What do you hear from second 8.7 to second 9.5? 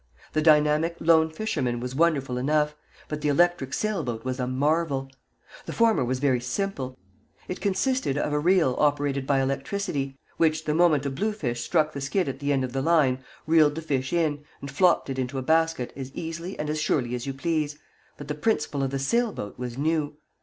operated by